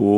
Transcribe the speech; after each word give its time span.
Hola 0.00 0.14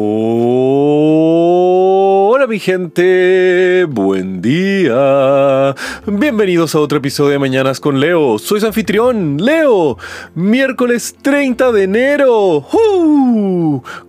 mi 2.47 2.59
gente, 2.59 3.87
buen 3.89 4.43
día. 4.43 5.75
Bienvenidos 6.07 6.75
a 6.75 6.81
otro 6.81 6.99
episodio 6.99 7.31
de 7.31 7.39
Mañanas 7.39 7.81
con 7.81 7.99
Leo. 7.99 8.39
Soy 8.39 8.63
anfitrión, 8.63 9.39
Leo. 9.39 9.97
Miércoles 10.35 11.17
30 11.23 11.73
de 11.73 11.85
enero. 11.85 12.67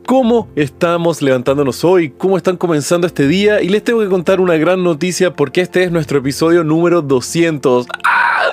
¿Cómo 0.05 0.49
estamos 0.57 1.21
levantándonos 1.21 1.85
hoy? 1.85 2.09
¿Cómo 2.17 2.35
están 2.35 2.57
comenzando 2.57 3.07
este 3.07 3.25
día? 3.25 3.61
Y 3.61 3.69
les 3.69 3.81
tengo 3.81 4.01
que 4.01 4.09
contar 4.09 4.41
una 4.41 4.57
gran 4.57 4.83
noticia 4.83 5.33
porque 5.33 5.61
este 5.61 5.85
es 5.85 5.91
nuestro 5.93 6.19
episodio 6.19 6.65
número 6.65 7.01
200. 7.01 7.87
¡Ah! 8.03 8.51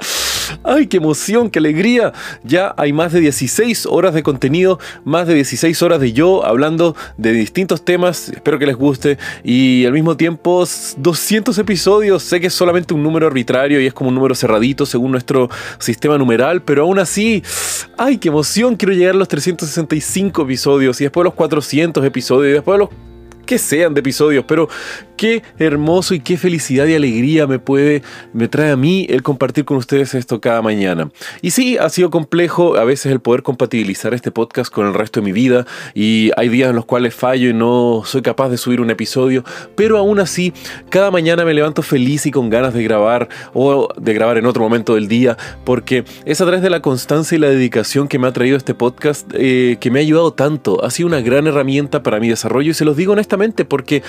¡Ay, 0.64 0.86
qué 0.88 0.96
emoción, 0.96 1.50
qué 1.50 1.60
alegría! 1.60 2.12
Ya 2.42 2.74
hay 2.76 2.92
más 2.92 3.12
de 3.12 3.20
16 3.20 3.86
horas 3.86 4.12
de 4.12 4.22
contenido, 4.22 4.78
más 5.04 5.26
de 5.26 5.34
16 5.34 5.82
horas 5.82 6.00
de 6.00 6.12
yo 6.12 6.44
hablando 6.44 6.96
de 7.16 7.32
distintos 7.32 7.84
temas, 7.84 8.28
espero 8.28 8.58
que 8.58 8.66
les 8.66 8.76
guste, 8.76 9.18
y 9.44 9.86
al 9.86 9.92
mismo 9.92 10.16
tiempo 10.16 10.64
200 10.96 11.56
episodios, 11.58 12.22
sé 12.22 12.40
que 12.40 12.48
es 12.48 12.54
solamente 12.54 12.92
un 12.92 13.02
número 13.02 13.26
arbitrario 13.26 13.80
y 13.80 13.86
es 13.86 13.94
como 13.94 14.08
un 14.08 14.14
número 14.14 14.34
cerradito 14.34 14.84
según 14.84 15.12
nuestro 15.12 15.48
sistema 15.78 16.18
numeral, 16.18 16.62
pero 16.62 16.82
aún 16.82 16.98
así, 16.98 17.42
¡ay, 17.96 18.18
qué 18.18 18.28
emoción! 18.28 18.76
Quiero 18.76 18.94
llegar 18.94 19.14
a 19.14 19.18
los 19.18 19.28
365 19.28 20.42
episodios 20.42 21.00
y 21.00 21.04
después 21.04 21.24
los 21.24 21.34
400 21.34 22.04
episodios 22.04 22.50
y 22.50 22.54
después 22.54 22.74
a 22.74 22.78
los 22.78 23.07
que 23.48 23.56
sean 23.56 23.94
de 23.94 24.00
episodios, 24.00 24.44
pero 24.46 24.68
qué 25.16 25.42
hermoso 25.58 26.12
y 26.12 26.20
qué 26.20 26.36
felicidad 26.36 26.84
y 26.84 26.94
alegría 26.94 27.46
me 27.46 27.58
puede, 27.58 28.02
me 28.34 28.46
trae 28.46 28.70
a 28.70 28.76
mí 28.76 29.06
el 29.08 29.22
compartir 29.22 29.64
con 29.64 29.78
ustedes 29.78 30.14
esto 30.14 30.38
cada 30.38 30.60
mañana. 30.60 31.10
Y 31.40 31.50
sí, 31.50 31.78
ha 31.78 31.88
sido 31.88 32.10
complejo 32.10 32.76
a 32.76 32.84
veces 32.84 33.10
el 33.10 33.20
poder 33.20 33.42
compatibilizar 33.42 34.12
este 34.12 34.30
podcast 34.30 34.70
con 34.70 34.86
el 34.86 34.92
resto 34.92 35.20
de 35.20 35.24
mi 35.24 35.32
vida 35.32 35.64
y 35.94 36.30
hay 36.36 36.50
días 36.50 36.68
en 36.68 36.76
los 36.76 36.84
cuales 36.84 37.14
fallo 37.14 37.48
y 37.48 37.54
no 37.54 38.02
soy 38.04 38.20
capaz 38.20 38.50
de 38.50 38.58
subir 38.58 38.82
un 38.82 38.90
episodio, 38.90 39.44
pero 39.74 39.96
aún 39.96 40.20
así, 40.20 40.52
cada 40.90 41.10
mañana 41.10 41.46
me 41.46 41.54
levanto 41.54 41.80
feliz 41.80 42.26
y 42.26 42.30
con 42.30 42.50
ganas 42.50 42.74
de 42.74 42.82
grabar 42.82 43.30
o 43.54 43.88
de 43.96 44.12
grabar 44.12 44.36
en 44.36 44.44
otro 44.44 44.62
momento 44.62 44.94
del 44.94 45.08
día, 45.08 45.38
porque 45.64 46.04
es 46.26 46.38
a 46.42 46.44
través 46.44 46.60
de 46.60 46.68
la 46.68 46.82
constancia 46.82 47.34
y 47.34 47.38
la 47.38 47.48
dedicación 47.48 48.08
que 48.08 48.18
me 48.18 48.28
ha 48.28 48.32
traído 48.34 48.58
este 48.58 48.74
podcast 48.74 49.26
eh, 49.32 49.78
que 49.80 49.90
me 49.90 50.00
ha 50.00 50.02
ayudado 50.02 50.34
tanto. 50.34 50.84
Ha 50.84 50.90
sido 50.90 51.06
una 51.06 51.22
gran 51.22 51.46
herramienta 51.46 52.02
para 52.02 52.20
mi 52.20 52.28
desarrollo 52.28 52.72
y 52.72 52.74
se 52.74 52.84
los 52.84 52.94
digo 52.94 53.14
honestamente 53.14 53.37
porque 53.68 54.02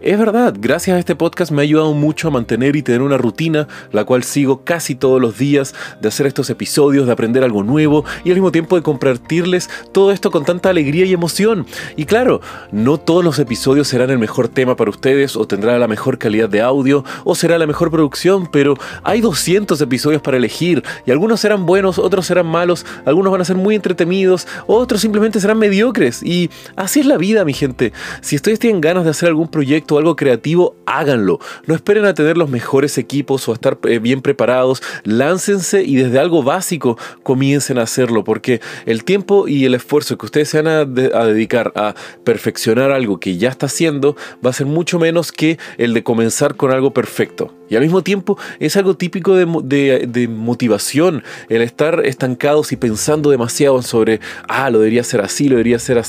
es 0.00 0.16
verdad, 0.16 0.54
gracias 0.56 0.94
a 0.94 0.98
este 1.00 1.16
podcast 1.16 1.50
me 1.50 1.60
ha 1.60 1.64
ayudado 1.64 1.92
mucho 1.92 2.28
a 2.28 2.30
mantener 2.30 2.76
y 2.76 2.82
tener 2.82 3.02
una 3.02 3.18
rutina, 3.18 3.66
la 3.90 4.04
cual 4.04 4.22
sigo 4.22 4.62
casi 4.62 4.94
todos 4.94 5.20
los 5.20 5.38
días, 5.38 5.74
de 6.00 6.06
hacer 6.06 6.26
estos 6.26 6.50
episodios, 6.50 7.06
de 7.06 7.12
aprender 7.12 7.42
algo 7.42 7.64
nuevo 7.64 8.04
y 8.24 8.28
al 8.28 8.36
mismo 8.36 8.52
tiempo 8.52 8.76
de 8.76 8.82
compartirles 8.82 9.68
todo 9.90 10.12
esto 10.12 10.30
con 10.30 10.44
tanta 10.44 10.70
alegría 10.70 11.04
y 11.04 11.12
emoción. 11.12 11.66
Y 11.96 12.04
claro, 12.04 12.40
no 12.70 12.98
todos 12.98 13.24
los 13.24 13.40
episodios 13.40 13.88
serán 13.88 14.10
el 14.10 14.18
mejor 14.18 14.46
tema 14.46 14.76
para 14.76 14.90
ustedes 14.90 15.34
o 15.34 15.48
tendrá 15.48 15.76
la 15.80 15.88
mejor 15.88 16.18
calidad 16.18 16.48
de 16.48 16.62
audio 16.62 17.04
o 17.24 17.34
será 17.34 17.58
la 17.58 17.66
mejor 17.66 17.90
producción, 17.90 18.46
pero 18.46 18.74
hay 19.02 19.20
200 19.20 19.80
episodios 19.80 20.22
para 20.22 20.36
elegir 20.36 20.84
y 21.04 21.10
algunos 21.10 21.40
serán 21.40 21.66
buenos, 21.66 21.98
otros 21.98 22.26
serán 22.26 22.46
malos, 22.46 22.86
algunos 23.04 23.32
van 23.32 23.40
a 23.40 23.44
ser 23.44 23.56
muy 23.56 23.74
entretenidos, 23.74 24.46
otros 24.68 25.00
simplemente 25.00 25.40
serán 25.40 25.58
mediocres 25.58 26.22
y 26.22 26.50
así 26.76 27.00
es 27.00 27.06
la 27.06 27.16
vida, 27.16 27.44
mi 27.44 27.52
gente. 27.52 27.92
Si 28.20 28.36
estoy 28.36 28.56
ganas 28.80 29.04
de 29.04 29.10
hacer 29.10 29.28
algún 29.28 29.48
proyecto 29.48 29.94
o 29.94 29.98
algo 29.98 30.16
creativo, 30.16 30.76
háganlo. 30.86 31.38
No 31.66 31.74
esperen 31.74 32.04
a 32.04 32.14
tener 32.14 32.36
los 32.36 32.50
mejores 32.50 32.98
equipos 32.98 33.48
o 33.48 33.52
a 33.52 33.54
estar 33.54 33.78
eh, 33.84 33.98
bien 33.98 34.22
preparados. 34.22 34.82
Láncense 35.04 35.82
y 35.82 35.96
desde 35.96 36.18
algo 36.18 36.42
básico 36.42 36.98
comiencen 37.22 37.78
a 37.78 37.82
hacerlo, 37.82 38.24
porque 38.24 38.60
el 38.84 39.04
tiempo 39.04 39.48
y 39.48 39.64
el 39.64 39.74
esfuerzo 39.74 40.18
que 40.18 40.26
ustedes 40.26 40.48
se 40.48 40.62
van 40.62 40.68
a, 40.68 40.84
dedicar 40.84 41.72
a 41.76 41.94
perfeccionar 42.24 42.92
algo 42.92 43.18
que 43.20 43.36
ya 43.36 43.48
está 43.48 43.66
haciendo 43.66 44.16
va 44.44 44.50
a 44.50 44.52
ser 44.52 44.66
mucho 44.66 44.98
menos 44.98 45.32
que 45.32 45.58
el 45.78 45.94
de 45.94 46.02
comenzar 46.02 46.56
con 46.56 46.72
algo 46.72 46.92
perfecto. 46.92 47.55
Y 47.68 47.76
al 47.76 47.82
mismo 47.82 48.02
tiempo 48.02 48.38
es 48.58 48.76
algo 48.76 48.96
típico 48.96 49.34
de, 49.34 50.28
motivación, 50.28 51.22
el 51.48 51.62
estar 51.62 52.04
estancados 52.04 52.72
y 52.72 52.76
pensando 52.76 53.30
demasiado 53.30 53.82
sobre, 53.82 54.20
ah, 54.48 54.70
lo 54.70 54.78
debería 54.78 55.04
ser 55.04 55.20
así, 55.20 55.48
lo 55.48 55.56
debería 55.56 55.78
ser 55.78 55.98
así, 55.98 56.06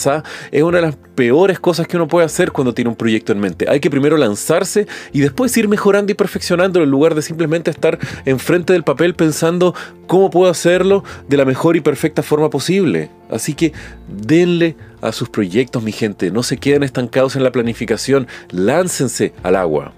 es 0.51 0.63
una 0.63 0.77
de 0.77 0.83
las 0.83 0.95
peores 1.15 1.59
cosas 1.59 1.87
que 1.87 1.97
uno 1.97 2.07
puede 2.07 2.25
hacer 2.25 2.51
cuando 2.51 2.73
tiene 2.73 2.89
un 2.89 2.95
proyecto 2.95 3.31
en 3.31 3.39
mente. 3.39 3.65
Hay 3.67 3.79
que 3.79 3.89
primero 3.89 4.17
lanzarse 4.17 4.87
y 5.11 5.21
después 5.21 5.55
ir 5.57 5.67
mejorando 5.67 6.11
y 6.11 6.15
perfeccionando 6.15 6.81
en 6.81 6.89
lugar 6.89 7.15
de 7.15 7.21
simplemente 7.21 7.71
estar 7.71 7.97
enfrente 8.25 8.73
del 8.73 8.83
papel 8.83 9.15
pensando 9.15 9.73
cómo 10.05 10.29
puedo 10.29 10.51
hacerlo 10.51 11.03
de 11.27 11.37
la 11.37 11.45
mejor 11.45 11.75
y 11.75 11.81
perfecta 11.81 12.21
forma 12.21 12.49
posible. 12.49 13.09
Así 13.29 13.55
que 13.55 13.73
denle 14.07 14.75
a 15.01 15.11
sus 15.11 15.29
proyectos, 15.29 15.83
mi 15.83 15.91
gente, 15.91 16.31
no 16.31 16.43
se 16.43 16.57
queden 16.57 16.83
estancados 16.83 17.35
en 17.35 17.43
la 17.43 17.51
planificación, 17.51 18.27
láncense 18.51 19.33
al 19.43 19.55
agua. 19.55 19.93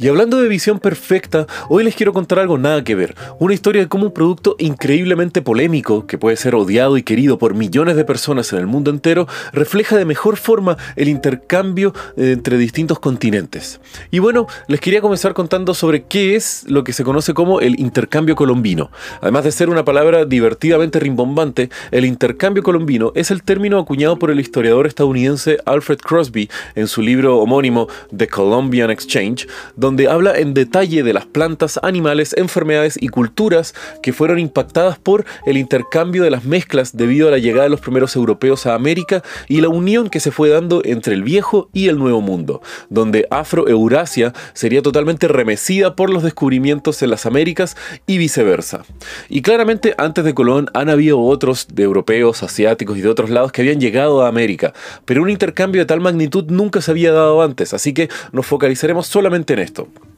Y 0.00 0.08
hablando 0.08 0.40
de 0.40 0.48
visión 0.48 0.78
perfecta, 0.78 1.46
hoy 1.68 1.84
les 1.84 1.94
quiero 1.94 2.14
contar 2.14 2.38
algo 2.38 2.56
nada 2.56 2.82
que 2.82 2.94
ver. 2.94 3.14
Una 3.38 3.52
historia 3.52 3.82
de 3.82 3.88
cómo 3.88 4.06
un 4.06 4.14
producto 4.14 4.56
increíblemente 4.58 5.42
polémico, 5.42 6.06
que 6.06 6.16
puede 6.16 6.38
ser 6.38 6.54
odiado 6.54 6.96
y 6.96 7.02
querido 7.02 7.36
por 7.36 7.52
millones 7.52 7.96
de 7.96 8.06
personas 8.06 8.50
en 8.54 8.60
el 8.60 8.66
mundo 8.66 8.90
entero, 8.90 9.28
refleja 9.52 9.98
de 9.98 10.06
mejor 10.06 10.38
forma 10.38 10.78
el 10.96 11.08
intercambio 11.08 11.92
eh, 12.16 12.32
entre 12.32 12.56
distintos 12.56 12.98
continentes. 12.98 13.78
Y 14.10 14.20
bueno, 14.20 14.46
les 14.68 14.80
quería 14.80 15.02
comenzar 15.02 15.34
contando 15.34 15.74
sobre 15.74 16.04
qué 16.04 16.34
es 16.34 16.64
lo 16.66 16.82
que 16.82 16.94
se 16.94 17.04
conoce 17.04 17.34
como 17.34 17.60
el 17.60 17.78
intercambio 17.78 18.36
colombino. 18.36 18.90
Además 19.20 19.44
de 19.44 19.52
ser 19.52 19.68
una 19.68 19.84
palabra 19.84 20.24
divertidamente 20.24 20.98
rimbombante, 20.98 21.68
el 21.90 22.06
intercambio 22.06 22.62
colombino 22.62 23.12
es 23.14 23.30
el 23.30 23.42
término 23.42 23.78
acuñado 23.78 24.18
por 24.18 24.30
el 24.30 24.40
historiador 24.40 24.86
estadounidense 24.86 25.58
Alfred 25.66 25.98
Crosby 25.98 26.48
en 26.74 26.88
su 26.88 27.02
libro 27.02 27.36
homónimo 27.36 27.86
The 28.16 28.28
Colombian 28.28 28.90
Exchange, 28.90 29.46
donde 29.76 29.89
donde 29.90 30.06
habla 30.06 30.38
en 30.38 30.54
detalle 30.54 31.02
de 31.02 31.12
las 31.12 31.26
plantas, 31.26 31.80
animales, 31.82 32.32
enfermedades 32.36 32.96
y 33.00 33.08
culturas 33.08 33.74
que 34.04 34.12
fueron 34.12 34.38
impactadas 34.38 35.00
por 35.00 35.24
el 35.46 35.56
intercambio 35.56 36.22
de 36.22 36.30
las 36.30 36.44
mezclas 36.44 36.96
debido 36.96 37.26
a 37.26 37.32
la 37.32 37.38
llegada 37.38 37.64
de 37.64 37.70
los 37.70 37.80
primeros 37.80 38.14
europeos 38.14 38.66
a 38.66 38.76
América 38.76 39.24
y 39.48 39.60
la 39.60 39.68
unión 39.68 40.08
que 40.08 40.20
se 40.20 40.30
fue 40.30 40.48
dando 40.48 40.80
entre 40.84 41.14
el 41.14 41.24
viejo 41.24 41.70
y 41.72 41.88
el 41.88 41.98
nuevo 41.98 42.20
mundo, 42.20 42.62
donde 42.88 43.26
Afro-Eurasia 43.32 44.32
sería 44.52 44.80
totalmente 44.80 45.26
remecida 45.26 45.96
por 45.96 46.08
los 46.08 46.22
descubrimientos 46.22 47.02
en 47.02 47.10
las 47.10 47.26
Américas 47.26 47.76
y 48.06 48.18
viceversa. 48.18 48.84
Y 49.28 49.42
claramente 49.42 49.96
antes 49.98 50.24
de 50.24 50.34
Colón 50.34 50.68
han 50.72 50.88
habido 50.88 51.20
otros 51.20 51.66
de 51.74 51.82
europeos, 51.82 52.44
asiáticos 52.44 52.96
y 52.96 53.00
de 53.00 53.08
otros 53.08 53.28
lados 53.28 53.50
que 53.50 53.62
habían 53.62 53.80
llegado 53.80 54.22
a 54.22 54.28
América, 54.28 54.72
pero 55.04 55.20
un 55.20 55.30
intercambio 55.30 55.82
de 55.82 55.86
tal 55.86 55.98
magnitud 55.98 56.44
nunca 56.46 56.80
se 56.80 56.92
había 56.92 57.10
dado 57.10 57.42
antes, 57.42 57.74
así 57.74 57.92
que 57.92 58.08
nos 58.30 58.46
focalizaremos 58.46 59.08
solamente 59.08 59.54
en 59.54 59.58
esto 59.58 59.79
pronto. 59.86 60.09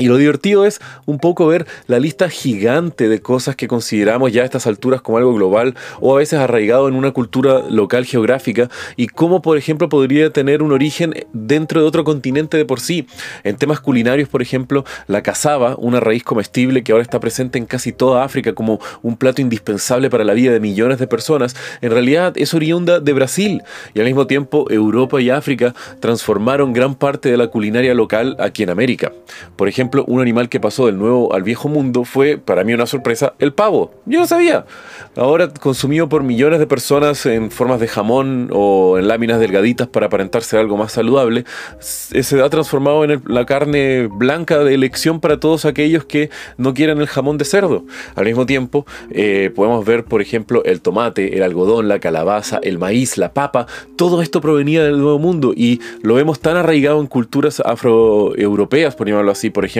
Y 0.00 0.06
lo 0.06 0.16
divertido 0.16 0.64
es 0.64 0.80
un 1.06 1.18
poco 1.18 1.48
ver 1.48 1.66
la 1.88 1.98
lista 1.98 2.28
gigante 2.28 3.08
de 3.08 3.20
cosas 3.20 3.56
que 3.56 3.66
consideramos 3.66 4.32
ya 4.32 4.42
a 4.42 4.44
estas 4.44 4.68
alturas 4.68 5.02
como 5.02 5.18
algo 5.18 5.34
global 5.34 5.74
o 6.00 6.14
a 6.14 6.18
veces 6.18 6.38
arraigado 6.38 6.86
en 6.86 6.94
una 6.94 7.10
cultura 7.10 7.64
local 7.68 8.04
geográfica 8.04 8.70
y 8.96 9.08
cómo, 9.08 9.42
por 9.42 9.58
ejemplo, 9.58 9.88
podría 9.88 10.32
tener 10.32 10.62
un 10.62 10.70
origen 10.70 11.14
dentro 11.32 11.80
de 11.80 11.86
otro 11.88 12.04
continente 12.04 12.56
de 12.56 12.64
por 12.64 12.78
sí. 12.78 13.08
En 13.42 13.56
temas 13.56 13.80
culinarios, 13.80 14.28
por 14.28 14.40
ejemplo, 14.40 14.84
la 15.08 15.24
cazaba, 15.24 15.74
una 15.76 15.98
raíz 15.98 16.22
comestible 16.22 16.84
que 16.84 16.92
ahora 16.92 17.02
está 17.02 17.18
presente 17.18 17.58
en 17.58 17.66
casi 17.66 17.90
toda 17.90 18.22
África 18.22 18.52
como 18.52 18.78
un 19.02 19.16
plato 19.16 19.42
indispensable 19.42 20.10
para 20.10 20.22
la 20.22 20.34
vida 20.34 20.52
de 20.52 20.60
millones 20.60 21.00
de 21.00 21.08
personas, 21.08 21.56
en 21.80 21.90
realidad 21.90 22.34
es 22.36 22.54
oriunda 22.54 23.00
de 23.00 23.12
Brasil 23.14 23.62
y 23.94 23.98
al 23.98 24.06
mismo 24.06 24.28
tiempo 24.28 24.70
Europa 24.70 25.20
y 25.20 25.30
África 25.30 25.74
transformaron 25.98 26.72
gran 26.72 26.94
parte 26.94 27.32
de 27.32 27.36
la 27.36 27.48
culinaria 27.48 27.94
local 27.94 28.36
aquí 28.38 28.62
en 28.62 28.70
América. 28.70 29.12
Por 29.56 29.66
ejemplo, 29.66 29.87
un 30.06 30.20
animal 30.20 30.48
que 30.48 30.60
pasó 30.60 30.86
del 30.86 30.98
nuevo 30.98 31.32
al 31.34 31.42
viejo 31.42 31.68
mundo 31.68 32.04
fue, 32.04 32.38
para 32.38 32.64
mí 32.64 32.74
una 32.74 32.86
sorpresa, 32.86 33.34
el 33.38 33.52
pavo. 33.52 33.92
Yo 34.06 34.20
no 34.20 34.26
sabía. 34.26 34.66
Ahora 35.16 35.48
consumido 35.48 36.08
por 36.08 36.22
millones 36.22 36.58
de 36.58 36.66
personas 36.66 37.24
en 37.26 37.50
formas 37.50 37.80
de 37.80 37.88
jamón 37.88 38.50
o 38.52 38.98
en 38.98 39.08
láminas 39.08 39.40
delgaditas 39.40 39.88
para 39.88 40.06
aparentarse 40.06 40.58
algo 40.58 40.76
más 40.76 40.92
saludable, 40.92 41.44
se 41.80 42.40
ha 42.40 42.48
transformado 42.48 43.04
en 43.04 43.22
la 43.26 43.46
carne 43.46 44.08
blanca 44.10 44.58
de 44.64 44.74
elección 44.74 45.20
para 45.20 45.40
todos 45.40 45.64
aquellos 45.64 46.04
que 46.04 46.30
no 46.56 46.74
quieren 46.74 46.98
el 46.98 47.06
jamón 47.06 47.38
de 47.38 47.44
cerdo. 47.44 47.84
Al 48.14 48.24
mismo 48.24 48.46
tiempo, 48.46 48.86
eh, 49.10 49.50
podemos 49.54 49.84
ver, 49.84 50.04
por 50.04 50.22
ejemplo, 50.22 50.62
el 50.64 50.80
tomate, 50.80 51.36
el 51.36 51.42
algodón, 51.42 51.88
la 51.88 51.98
calabaza, 51.98 52.60
el 52.62 52.78
maíz, 52.78 53.18
la 53.18 53.32
papa, 53.32 53.66
todo 53.96 54.22
esto 54.22 54.40
provenía 54.40 54.84
del 54.84 54.98
nuevo 54.98 55.18
mundo 55.18 55.52
y 55.56 55.80
lo 56.02 56.14
vemos 56.14 56.40
tan 56.40 56.56
arraigado 56.56 57.00
en 57.00 57.06
culturas 57.06 57.60
afroeuropeas, 57.60 58.94
por 58.94 59.08
llamarlo 59.08 59.32
así, 59.32 59.50
por 59.50 59.64
ejemplo, 59.64 59.77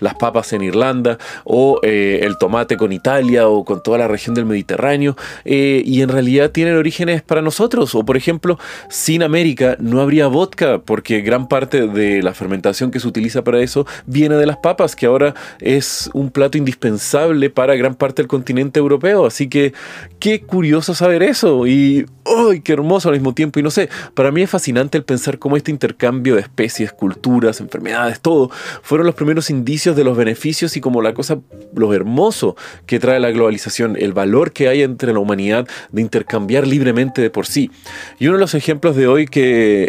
las 0.00 0.14
papas 0.14 0.52
en 0.52 0.62
Irlanda 0.62 1.18
o 1.44 1.80
eh, 1.82 2.20
el 2.22 2.38
tomate 2.38 2.76
con 2.76 2.92
Italia 2.92 3.48
o 3.48 3.64
con 3.64 3.82
toda 3.82 3.98
la 3.98 4.08
región 4.08 4.34
del 4.34 4.46
Mediterráneo 4.46 5.16
eh, 5.44 5.82
y 5.84 6.02
en 6.02 6.08
realidad 6.08 6.50
tienen 6.50 6.76
orígenes 6.76 7.22
para 7.22 7.42
nosotros. 7.42 7.94
O 7.94 8.04
por 8.04 8.16
ejemplo, 8.16 8.58
sin 8.88 9.22
América 9.22 9.76
no 9.78 10.00
habría 10.00 10.26
vodka 10.26 10.78
porque 10.78 11.20
gran 11.20 11.48
parte 11.48 11.86
de 11.86 12.22
la 12.22 12.34
fermentación 12.34 12.90
que 12.90 13.00
se 13.00 13.08
utiliza 13.08 13.42
para 13.42 13.60
eso 13.60 13.86
viene 14.06 14.36
de 14.36 14.46
las 14.46 14.56
papas, 14.58 14.96
que 14.96 15.06
ahora 15.06 15.34
es 15.60 16.10
un 16.12 16.30
plato 16.30 16.58
indispensable 16.58 17.50
para 17.50 17.74
gran 17.74 17.94
parte 17.94 18.22
del 18.22 18.28
continente 18.28 18.78
europeo. 18.78 19.26
Así 19.26 19.48
que 19.48 19.72
qué 20.18 20.40
curioso 20.42 20.94
saber 20.94 21.22
eso 21.22 21.66
y 21.66 22.06
¡ay, 22.24 22.60
qué 22.60 22.72
hermoso 22.72 23.08
al 23.08 23.14
mismo 23.14 23.34
tiempo! 23.34 23.58
Y 23.58 23.62
no 23.62 23.70
sé, 23.70 23.88
para 24.14 24.30
mí 24.30 24.42
es 24.42 24.50
fascinante 24.50 24.98
el 24.98 25.04
pensar 25.04 25.38
cómo 25.38 25.56
este 25.56 25.70
intercambio 25.70 26.34
de 26.34 26.42
especies, 26.42 26.92
culturas, 26.92 27.60
enfermedades, 27.60 28.20
todo, 28.20 28.50
fueron 28.82 29.06
los 29.06 29.14
primeros 29.14 29.39
indicios 29.48 29.96
de 29.96 30.04
los 30.04 30.16
beneficios 30.16 30.76
y 30.76 30.80
como 30.80 31.00
la 31.00 31.14
cosa, 31.14 31.38
lo 31.74 31.94
hermoso 31.94 32.56
que 32.84 32.98
trae 32.98 33.20
la 33.20 33.30
globalización, 33.30 33.96
el 33.98 34.12
valor 34.12 34.52
que 34.52 34.68
hay 34.68 34.82
entre 34.82 35.12
la 35.12 35.20
humanidad 35.20 35.66
de 35.92 36.02
intercambiar 36.02 36.66
libremente 36.66 37.22
de 37.22 37.30
por 37.30 37.46
sí. 37.46 37.70
Y 38.18 38.26
uno 38.26 38.36
de 38.36 38.40
los 38.40 38.54
ejemplos 38.54 38.96
de 38.96 39.06
hoy 39.06 39.26
que 39.26 39.88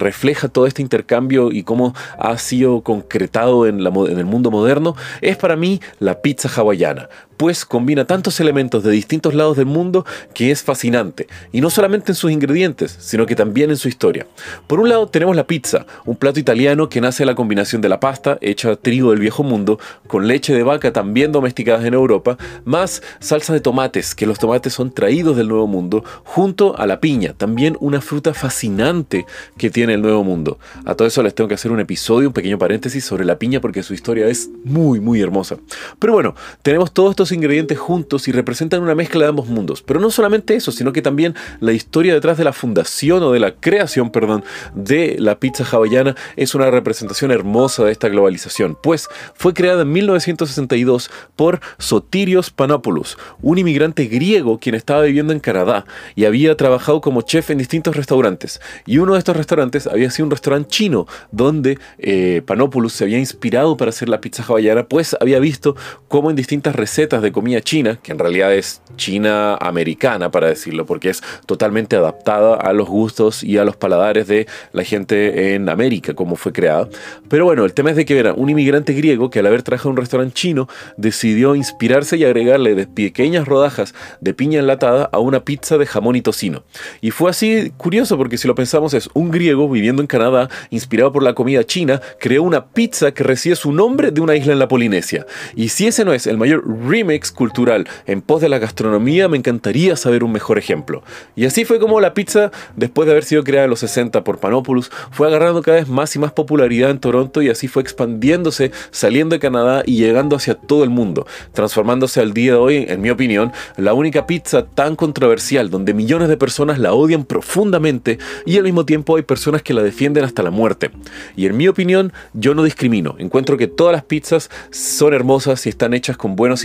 refleja 0.00 0.48
todo 0.48 0.66
este 0.66 0.82
intercambio 0.82 1.52
y 1.52 1.62
cómo 1.62 1.94
ha 2.18 2.36
sido 2.38 2.80
concretado 2.80 3.66
en 3.66 3.78
el 3.78 4.24
mundo 4.24 4.50
moderno 4.50 4.96
es 5.20 5.36
para 5.36 5.56
mí 5.56 5.80
la 5.98 6.22
pizza 6.22 6.48
hawaiana 6.48 7.08
pues 7.40 7.64
combina 7.64 8.04
tantos 8.04 8.38
elementos 8.38 8.84
de 8.84 8.90
distintos 8.90 9.32
lados 9.32 9.56
del 9.56 9.64
mundo 9.64 10.04
que 10.34 10.50
es 10.50 10.62
fascinante, 10.62 11.26
y 11.52 11.62
no 11.62 11.70
solamente 11.70 12.12
en 12.12 12.14
sus 12.14 12.30
ingredientes, 12.30 12.94
sino 13.00 13.24
que 13.24 13.34
también 13.34 13.70
en 13.70 13.78
su 13.78 13.88
historia. 13.88 14.26
Por 14.66 14.78
un 14.78 14.90
lado 14.90 15.06
tenemos 15.06 15.34
la 15.34 15.46
pizza, 15.46 15.86
un 16.04 16.16
plato 16.16 16.38
italiano 16.38 16.90
que 16.90 17.00
nace 17.00 17.22
de 17.22 17.28
la 17.28 17.34
combinación 17.34 17.80
de 17.80 17.88
la 17.88 17.98
pasta, 17.98 18.36
hecha 18.42 18.76
trigo 18.76 19.12
del 19.12 19.20
viejo 19.20 19.42
mundo, 19.42 19.78
con 20.06 20.28
leche 20.28 20.52
de 20.52 20.62
vaca 20.62 20.92
también 20.92 21.32
domesticadas 21.32 21.86
en 21.86 21.94
Europa, 21.94 22.36
más 22.66 23.02
salsa 23.20 23.54
de 23.54 23.60
tomates, 23.60 24.14
que 24.14 24.26
los 24.26 24.38
tomates 24.38 24.74
son 24.74 24.92
traídos 24.92 25.34
del 25.34 25.48
Nuevo 25.48 25.66
Mundo, 25.66 26.04
junto 26.24 26.76
a 26.76 26.86
la 26.86 27.00
piña, 27.00 27.32
también 27.32 27.74
una 27.80 28.02
fruta 28.02 28.34
fascinante 28.34 29.24
que 29.56 29.70
tiene 29.70 29.94
el 29.94 30.02
Nuevo 30.02 30.24
Mundo. 30.24 30.58
A 30.84 30.94
todo 30.94 31.08
eso 31.08 31.22
les 31.22 31.34
tengo 31.34 31.48
que 31.48 31.54
hacer 31.54 31.72
un 31.72 31.80
episodio, 31.80 32.28
un 32.28 32.34
pequeño 32.34 32.58
paréntesis 32.58 33.02
sobre 33.02 33.24
la 33.24 33.38
piña 33.38 33.62
porque 33.62 33.82
su 33.82 33.94
historia 33.94 34.26
es 34.26 34.50
muy, 34.62 35.00
muy 35.00 35.22
hermosa. 35.22 35.56
Pero 35.98 36.12
bueno, 36.12 36.34
tenemos 36.60 36.92
todos 36.92 37.12
estos 37.12 37.29
ingredientes 37.32 37.78
juntos 37.78 38.28
y 38.28 38.32
representan 38.32 38.82
una 38.82 38.94
mezcla 38.94 39.22
de 39.22 39.28
ambos 39.28 39.46
mundos. 39.48 39.82
Pero 39.82 40.00
no 40.00 40.10
solamente 40.10 40.54
eso, 40.54 40.72
sino 40.72 40.92
que 40.92 41.02
también 41.02 41.34
la 41.60 41.72
historia 41.72 42.14
detrás 42.14 42.38
de 42.38 42.44
la 42.44 42.52
fundación 42.52 43.22
o 43.22 43.32
de 43.32 43.40
la 43.40 43.54
creación, 43.54 44.10
perdón, 44.10 44.44
de 44.74 45.16
la 45.18 45.38
pizza 45.38 45.64
hawaiana 45.64 46.16
es 46.36 46.54
una 46.54 46.70
representación 46.70 47.30
hermosa 47.30 47.84
de 47.84 47.92
esta 47.92 48.08
globalización, 48.08 48.76
pues 48.82 49.08
fue 49.34 49.54
creada 49.54 49.82
en 49.82 49.92
1962 49.92 51.10
por 51.36 51.60
Sotirios 51.78 52.50
Panopoulos, 52.50 53.18
un 53.42 53.58
inmigrante 53.58 54.06
griego 54.06 54.58
quien 54.58 54.74
estaba 54.74 55.02
viviendo 55.02 55.32
en 55.32 55.40
Canadá 55.40 55.84
y 56.14 56.24
había 56.24 56.56
trabajado 56.56 57.00
como 57.00 57.22
chef 57.22 57.50
en 57.50 57.58
distintos 57.58 57.96
restaurantes. 57.96 58.60
Y 58.86 58.98
uno 58.98 59.14
de 59.14 59.18
estos 59.18 59.36
restaurantes 59.36 59.86
había 59.86 60.10
sido 60.10 60.26
un 60.26 60.30
restaurante 60.30 60.68
chino 60.68 61.06
donde 61.30 61.78
eh, 61.98 62.42
Panopoulos 62.46 62.92
se 62.92 63.04
había 63.04 63.18
inspirado 63.18 63.76
para 63.76 63.90
hacer 63.90 64.08
la 64.08 64.20
pizza 64.20 64.42
hawaiana, 64.42 64.86
pues 64.86 65.16
había 65.20 65.38
visto 65.38 65.76
cómo 66.08 66.30
en 66.30 66.36
distintas 66.36 66.74
recetas 66.76 67.19
de 67.22 67.32
comida 67.32 67.60
china, 67.60 67.98
que 68.02 68.12
en 68.12 68.18
realidad 68.18 68.54
es 68.54 68.82
china 68.96 69.56
americana 69.56 70.30
para 70.30 70.48
decirlo, 70.48 70.86
porque 70.86 71.10
es 71.10 71.22
totalmente 71.46 71.96
adaptada 71.96 72.54
a 72.54 72.72
los 72.72 72.88
gustos 72.88 73.42
y 73.42 73.58
a 73.58 73.64
los 73.64 73.76
paladares 73.76 74.26
de 74.26 74.46
la 74.72 74.84
gente 74.84 75.54
en 75.54 75.68
América, 75.68 76.14
como 76.14 76.36
fue 76.36 76.52
creada. 76.52 76.88
Pero 77.28 77.44
bueno, 77.44 77.64
el 77.64 77.74
tema 77.74 77.90
es 77.90 77.96
de 77.96 78.04
que 78.04 78.18
era 78.18 78.34
un 78.34 78.50
inmigrante 78.50 78.92
griego 78.92 79.30
que 79.30 79.40
al 79.40 79.46
haber 79.46 79.62
trabajado 79.62 79.90
en 79.90 79.92
un 79.92 79.98
restaurante 79.98 80.34
chino 80.34 80.68
decidió 80.96 81.54
inspirarse 81.54 82.16
y 82.16 82.24
agregarle 82.24 82.74
de 82.74 82.86
pequeñas 82.86 83.46
rodajas 83.46 83.94
de 84.20 84.34
piña 84.34 84.60
enlatada 84.60 85.08
a 85.12 85.18
una 85.18 85.44
pizza 85.44 85.78
de 85.78 85.86
jamón 85.86 86.16
y 86.16 86.22
tocino. 86.22 86.64
Y 87.00 87.10
fue 87.10 87.30
así 87.30 87.72
curioso 87.76 88.16
porque 88.16 88.38
si 88.38 88.48
lo 88.48 88.54
pensamos 88.54 88.94
es 88.94 89.08
un 89.14 89.30
griego 89.30 89.68
viviendo 89.68 90.02
en 90.02 90.06
Canadá, 90.06 90.48
inspirado 90.70 91.12
por 91.12 91.22
la 91.22 91.34
comida 91.34 91.64
china, 91.64 92.00
creó 92.18 92.42
una 92.42 92.66
pizza 92.66 93.12
que 93.12 93.24
recibe 93.24 93.56
su 93.56 93.72
nombre 93.72 94.10
de 94.10 94.20
una 94.20 94.36
isla 94.36 94.52
en 94.52 94.58
la 94.58 94.68
Polinesia. 94.68 95.26
Y 95.54 95.68
si 95.68 95.86
ese 95.86 96.04
no 96.04 96.12
es 96.12 96.26
el 96.26 96.38
mayor 96.38 96.64
remake 96.86 97.09
cultural 97.18 97.88
en 98.06 98.22
pos 98.22 98.40
de 98.40 98.48
la 98.48 98.58
gastronomía, 98.58 99.28
me 99.28 99.36
encantaría 99.36 99.96
saber 99.96 100.22
un 100.22 100.32
mejor 100.32 100.58
ejemplo. 100.58 101.02
Y 101.34 101.44
así 101.44 101.64
fue 101.64 101.80
como 101.80 102.00
la 102.00 102.14
pizza, 102.14 102.50
después 102.76 103.06
de 103.06 103.12
haber 103.12 103.24
sido 103.24 103.42
creada 103.42 103.64
en 103.64 103.70
los 103.70 103.80
60 103.80 104.22
por 104.22 104.38
Panopoulos, 104.38 104.90
fue 105.10 105.26
agarrando 105.26 105.62
cada 105.62 105.78
vez 105.78 105.88
más 105.88 106.14
y 106.14 106.18
más 106.18 106.32
popularidad 106.32 106.90
en 106.90 107.00
Toronto 107.00 107.42
y 107.42 107.48
así 107.48 107.68
fue 107.68 107.82
expandiéndose, 107.82 108.70
saliendo 108.90 109.34
de 109.34 109.40
Canadá 109.40 109.82
y 109.84 109.96
llegando 109.96 110.36
hacia 110.36 110.54
todo 110.54 110.84
el 110.84 110.90
mundo, 110.90 111.26
transformándose 111.52 112.20
al 112.20 112.32
día 112.32 112.52
de 112.52 112.58
hoy, 112.58 112.86
en 112.88 113.00
mi 113.00 113.10
opinión, 113.10 113.52
la 113.76 113.94
única 113.94 114.26
pizza 114.26 114.66
tan 114.66 114.96
controversial 114.96 115.70
donde 115.70 115.94
millones 115.94 116.28
de 116.28 116.36
personas 116.36 116.78
la 116.78 116.92
odian 116.92 117.24
profundamente 117.24 118.18
y 118.46 118.56
al 118.56 118.64
mismo 118.64 118.84
tiempo 118.84 119.16
hay 119.16 119.22
personas 119.22 119.62
que 119.62 119.74
la 119.74 119.82
defienden 119.82 120.24
hasta 120.24 120.42
la 120.42 120.50
muerte. 120.50 120.90
Y 121.36 121.46
en 121.46 121.56
mi 121.56 121.68
opinión, 121.68 122.12
yo 122.32 122.54
no 122.54 122.62
discrimino, 122.62 123.16
encuentro 123.18 123.56
que 123.56 123.66
todas 123.66 123.92
las 123.92 124.04
pizzas 124.04 124.50
son 124.70 125.14
hermosas 125.14 125.66
y 125.66 125.68
están 125.68 125.94
hechas 125.94 126.16
con 126.16 126.36
buenos 126.36 126.64